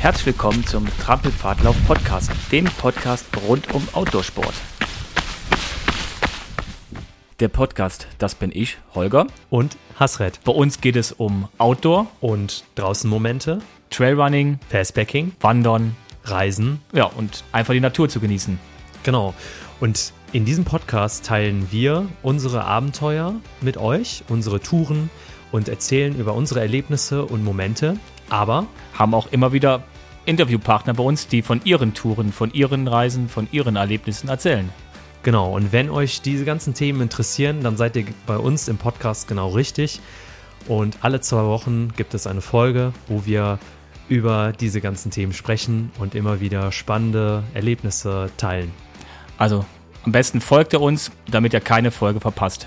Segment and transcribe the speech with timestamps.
[0.00, 4.54] Herzlich willkommen zum Trampelpfadlauf Podcast, dem Podcast rund um Outdoorsport.
[7.40, 9.26] Der Podcast, das bin ich, Holger.
[9.50, 10.40] Und Hasret.
[10.44, 16.80] Bei uns geht es um Outdoor, Und draußen Momente, Trailrunning, Fastbacking, Wandern, Reisen.
[16.92, 18.58] ja, und einfach die Natur zu genießen.
[19.02, 19.34] Genau.
[19.80, 25.10] Und in diesem Podcast teilen wir unsere Abenteuer mit euch, unsere Touren
[25.52, 27.96] und erzählen über unsere Erlebnisse und Momente.
[28.28, 29.82] Aber Haben auch immer wieder
[30.24, 34.68] Interviewpartner bei uns, die von ihren Touren, von ihren Reisen, von ihren Erlebnissen erzählen.
[35.22, 39.28] genau, und wenn euch diese ganzen Themen interessieren, dann seid ihr bei uns im Podcast
[39.28, 40.00] genau richtig.
[40.66, 43.58] Und alle zwei Wochen gibt es eine Folge, wo wir
[44.08, 48.72] über diese ganzen Themen sprechen und immer wieder spannende Erlebnisse teilen.
[49.38, 49.64] Also
[50.04, 52.66] am besten folgt ihr uns, damit ihr keine Folge verpasst.